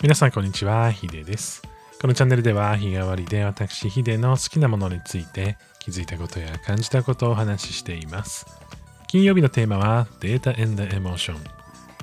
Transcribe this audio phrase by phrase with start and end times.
[0.00, 1.62] 皆さんこんにちは、ヒデです。
[2.00, 8.46] このチャンネルでは日替わりで私ヒデの好きなものについて気づいたことや感じたことをお話ししています。
[9.08, 11.36] 金曜日のテーマはデータ and Emotion。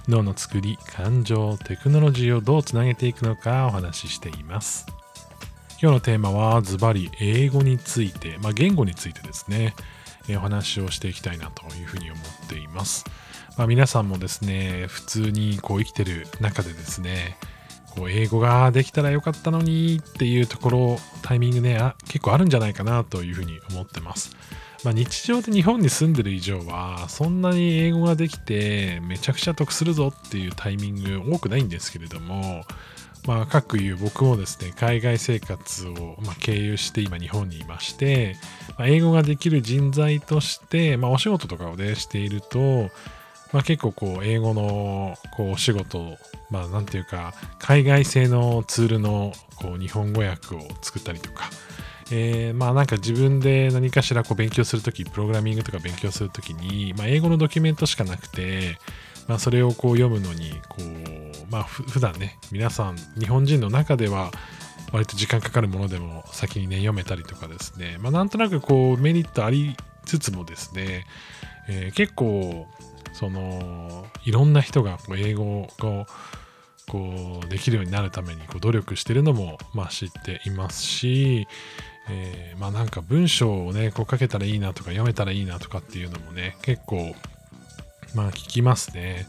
[0.07, 4.85] 脳の作り、感情、テクノロジーをどうつなげていくのかお話ししています。
[5.81, 9.73] 今日のテーマはズバリ英語について、まあ、言語についてですね、
[10.27, 13.05] えお話をしていきたいなというふうに思っています。
[13.57, 17.37] まあ、皆さんもですね、普通にこう生きてる中でですね、
[17.95, 24.35] こう英語ができたらよかったのにっていうところ、タイミングね、あ結構あるんじゃないかなというふうに思ってます。
[24.83, 32.65] まあ、日常で日本に住んでる以上は、そんなに英語ができてめちゃくちゃ得するぞっていうタイミング多くないんですけれども、
[33.25, 38.35] まあ、各いう僕もですね、海外生活を、まあ、経由して今日本にいまして、
[38.77, 42.89] まあ、英語ができる人材として、まあ、お仕事とかをね、していると、
[43.51, 46.17] まあ、結構こう、英語のこうお仕事、
[46.51, 51.49] まあ、なんていうか、海外製のツールのこう日本語訳を作ったりとか、
[52.11, 58.77] えーまあなんか自分で何かしらこう勉強するとき、プログラミングとか勉強するときに、まあ、英語のドキュメントしかなくて、
[59.27, 64.31] まあ、それをこう読むのに、こう、まあふ普段ね、皆さん、日本人の中では、
[64.91, 71.05] 割と時間かかるものでも先にね、読めたりとかですね、まあなんとなくこうメリットありつつもですね、
[71.67, 72.67] えー結構、
[73.13, 75.67] その、いろんな人がこう英語を
[76.87, 81.47] こうできるようになるためにこう努力してるのもまあ知っていますし、
[82.09, 87.15] えーまあなんか文章をねこう書けたらいいなとか読めたらいいなとかっていうのもね結構
[88.15, 89.27] まあ聞きますね。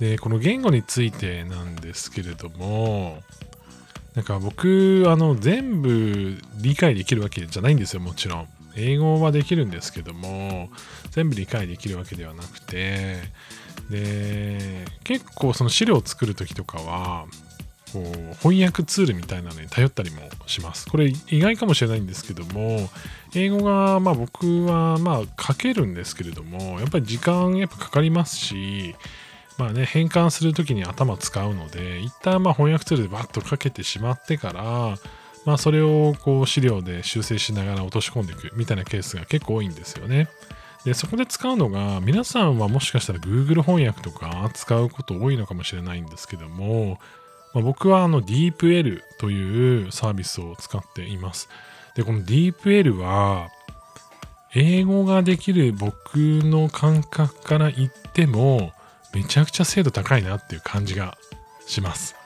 [0.00, 3.22] でこの言語についてなんですけれども
[4.14, 8.48] なんか僕あの全部理解できるわけじゃないんですよもちろん。
[8.74, 10.70] 英語はできるんですけども
[11.10, 13.20] 全部理解できるわけではなくて。
[13.90, 17.26] で結構その資料を作る時とかは
[17.92, 20.88] こう翻訳ツールみたいなのに頼ったりもします。
[20.88, 22.88] これ意外かもしれないんですけども
[23.34, 28.94] 英語がまあ僕はまあ書けるんですけれどもやっぱり時間やっぱかかりますし
[29.58, 34.96] まあね変換する時に頭使うので一旦まあ翻訳ツールでバッとかけてしまってから
[35.44, 40.28] まあそれをこう資料で修正しながら落とし込んでいくみたいなケースが結構多いんですよね。
[40.84, 46.98] でそこで使うのが皆さんはもしかしたら Google 翻訳とか使うこと多いのかもしれないんですけども、
[47.54, 51.48] まあ、僕はあの DeepL というサービスを使っています。
[51.94, 53.48] でこの DeepL は
[54.54, 58.72] 英語ができる僕の感覚から言っても
[59.14, 61.16] めちゃくちゃ精度高いなっていう感じが
[61.66, 62.16] します。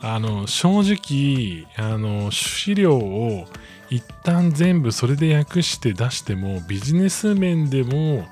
[0.00, 3.46] あの正直あの資料を
[3.88, 8.26] 一旦全部それで訳して出してもビジネス面でも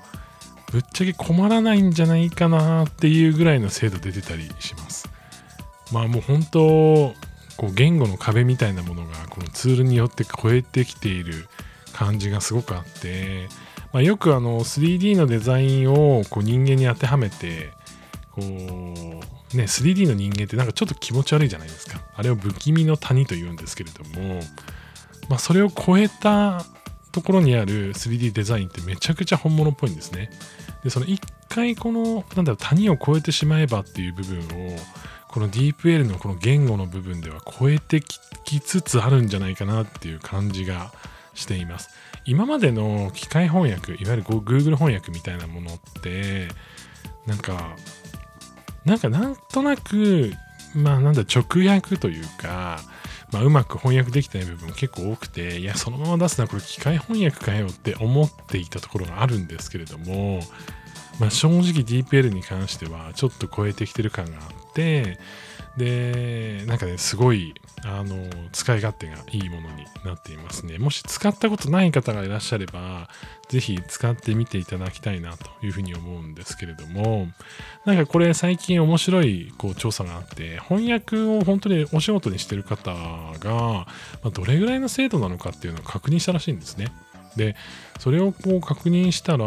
[0.70, 5.11] ぶっちゃけ困らないんじゃないかなっていうぐらいの精度出てたりします。
[5.92, 6.60] まあもう本当
[7.56, 11.46] こう言語の壁みたいなものがこのツールによって超えてきている
[11.92, 13.48] 感じがすごくあって、
[13.92, 17.70] まあ、よくあの 3D のデザインをこう人間に当てはめて
[18.30, 24.40] こうね 3D の人間ってなんかちょっと気持ち悪いじゃないですかあれを不気味の谷と言うんですけれども
[25.28, 26.64] まあ、それを超えた
[27.10, 30.30] ところにある 3D デザインってめちゃくちゃ本物っぽいんですね。
[30.82, 34.78] で、その一回この、なんだろう、谷を超えてしまえばっていう部分を、
[35.32, 40.92] この DeepL のこの言語の部分では超えてきつつあるんじゃないかなっていう感じが
[41.34, 41.88] しています。
[42.26, 46.48] 今までの機械翻訳、いわゆる Google 翻訳みたいなものって、
[47.26, 47.76] なんか、
[48.84, 50.32] なんかなんとなく、
[50.74, 52.80] まあなんだ、直訳というか、
[53.32, 60.40] まあ、うまく翻訳できてない部分も結構多くて、いや、そのまま出すのはこれ機械翻訳かよって思っていたところがあるんですけれども、
[61.20, 65.18] まあ、正直 DPL に関してはちょっと超えてきてる感があって、
[65.76, 70.78] で、なんかね、すごい、あの、使い勝手がいいものになっていますね。
[70.78, 73.08] もし使ったことない方がいらっしゃれば、
[73.48, 77.28] ぜひ使ってみていただきたいなというふうに思うんですけれども、
[77.86, 82.92] なんかこれ最近面白いこう調査があって、翻訳を本当にお仕事にしてる方
[83.38, 83.86] が、ま
[84.24, 86.92] あ、どれぐらいの精度なのかっていうのを確認したらしいんですね。
[87.36, 87.56] で、
[87.98, 89.46] それをこう確認したら、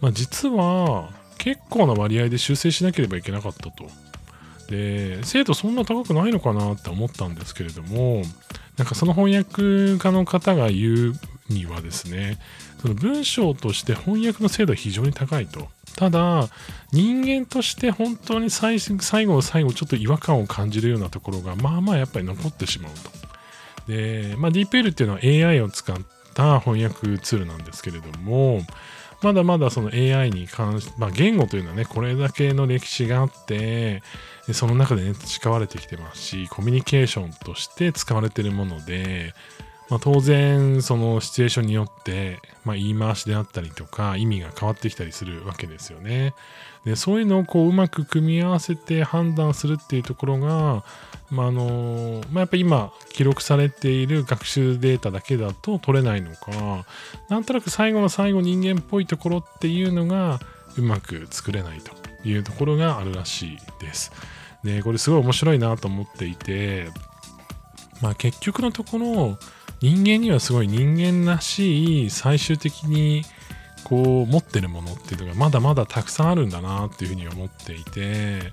[0.00, 3.88] まあ、実は結構な割合で修正しなければいけなかったと。
[4.68, 8.22] で、精度そんな高くないのかなって思ったんですけれども、
[8.76, 11.14] なんかその翻訳家の方が言う
[11.48, 12.38] にはですね、
[12.80, 15.68] その文章として翻訳の精度は非常に高いと。
[15.96, 16.48] ただ、
[16.92, 23.92] 人間として本当に最後の最後ちょっと違和感を感じるようなところが、まあまあやっぱり残ってしまうと。
[23.92, 25.96] で、まあ DeepL っていうのは AI を使っ
[26.36, 28.60] た翻訳ツールなんですけれども、
[29.22, 34.02] まだまだその AI に関し、まあ、言語というのはね、これだけの歴史があって、
[34.52, 39.34] その中でね、培われてきてますし、コミュニケーションとして使われてるもので、
[39.88, 46.34] まあ、当然そのシチュエーションによって、まあ、言い回しであったりとか意味が変わってきたりするわけですよね。
[46.84, 50.84] でそういうのをこううまく組み合わせて判断するっていうところが、
[51.30, 56.84] まあのまあ、やっぱり今記録されている学習データだけだと取れないのか
[57.28, 60.38] なんとなく最後の最後人間っぽいところっていうのが
[60.76, 61.92] うまく作れないと
[62.28, 64.12] いうところがあるらしいです。
[64.62, 66.88] でこれすごい面白いなと思っていて、
[68.00, 69.38] まあ、結局のところ
[69.80, 73.22] 人間にはすごい人間らしい最終的に
[73.84, 78.52] こう持ってるものっていうのがまだまだたくさんあるんだなっていうふうに思っていて、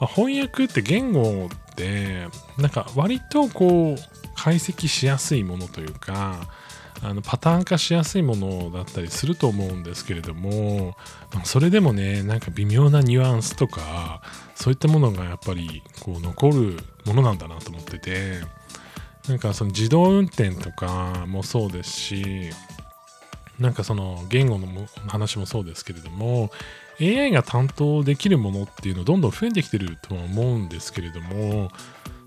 [0.00, 2.26] まあ、翻訳って言語って
[2.58, 3.96] なんか割とこう
[4.36, 6.48] 解析しやすいものというか
[7.02, 10.96] あのパターン化しやすいものだったりすると思うんですけれども
[11.44, 14.20] それでもねなんか微妙なニュアンスとか
[14.54, 18.40] そういったものがやっぱりこう残るものなんだなと思ってて
[19.28, 22.50] なんかその自動運転とかもそうですし、
[23.58, 24.68] なんかその言語の
[25.06, 26.50] 話もそうですけれども、
[27.00, 31.70] AI が担当できるものっていうのどんどん増えてきてるとは思うんですけれども、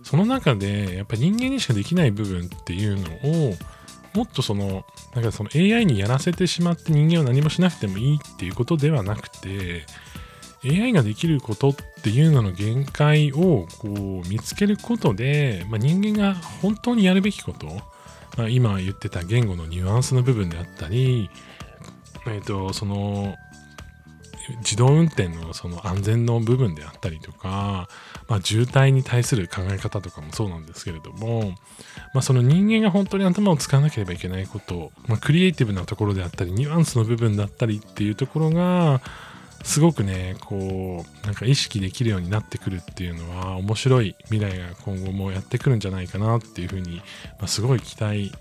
[0.03, 3.09] その中でやっぱり人間にしかできない部分っていうの
[3.50, 3.53] を、
[4.13, 9.86] もっとその、なんかその AI にやらせてしまって人間は何もしなくてもいいっていうことではなくて、
[10.63, 17.68] AI ができることっていうのの限界をこう見つけることで、まあ、人間が本当にやるべきこと、
[18.38, 21.30] まあ、今言ってた言語のニュアンスの部分であったり、
[22.28, 23.36] えーと、その
[24.60, 27.88] 自動運転のその安全の部分であったりとか、
[28.28, 31.52] まあ、渋滞に対する考え方とかもそうなんですけれども、
[32.13, 39.02] まあ、その人間が本当に頭を使わなければいけないこと、まあ、クリエイティブなところであったりニュアンスの部分だったりっていうところが
[39.63, 46.98] すごくね、こう、なんか意識できるようになってくるっていうのは、面白い未来が今後もやってくるんじゃないかなっていうふうに、
[47.40, 48.31] まあ、すごい期待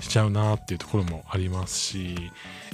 [0.00, 2.16] しちゃうなっていうところもありますし、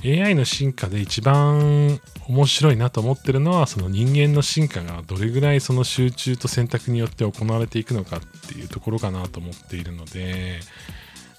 [0.04, 10.60] AI の進化で一番面白いなと思ってるのは、その人間の進化がどれぐらいその集中と選択によって行われていくのかっていうところかなと思っているので、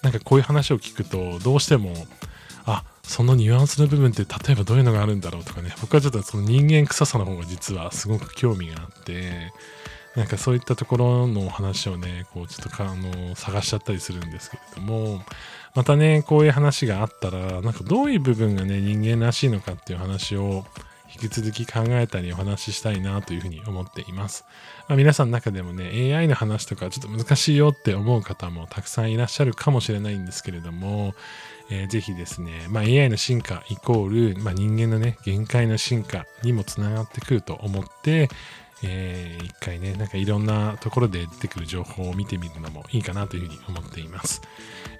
[0.02, 1.94] なんかこういう話を聞くと、どうしても、
[3.10, 5.74] そのニュアンスの部分って例えばどういうのがあるんだろうとかね。
[5.82, 9.52] 僕はちょっとその人間臭さの方が実はすごく興味があって
[10.16, 15.24] なんかそういったところのお話をねこうちょっとあの探しちゃったりするんですけれども
[15.74, 20.66] またねこういう話があったらなんかどういう部分がね人間らしいのかっていう話を
[21.14, 24.46] 引き続き考えたりお話ししたいなというふうに思っています。
[24.88, 31.16] まあ、皆さんの中でもね、AI の話とかちょっと難しいよって思う方もたくさんいらっしゃるかもしれないんですけれども、
[31.70, 38.30] えー、ぜひですね、まあ、AI の進化イコール、まあ、人間のね、限界の進化にもつながってくると思って、
[38.84, 44.42] えー、一回ね、なんかいろんなところで出てくる情報を見てみるのもいいかなというふうに思っています。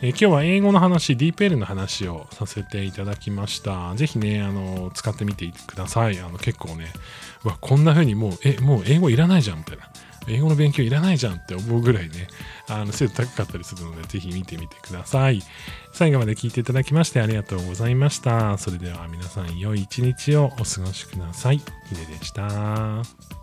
[0.02, 3.96] えー、今日は英語の話、DeepL の話をさせていただきました。
[3.96, 6.20] ぜひね、あの、使ってみてください。
[6.20, 6.92] あの、結構ね、
[7.44, 9.90] わ、こんな風にもう、え、もう英語いらないじゃん、みたいな。
[10.28, 12.28] 英語の勉強いらないじゃんって思うぐらいね、
[12.68, 15.42] あの、精度高かったりするので、ぜひ見てみてください。
[15.92, 18.58] 最後まで聞いていただきましてありがとうございました。
[18.58, 21.58] それでは皆さん良い一日をお過ごしください。
[21.58, 23.39] ヒデでした。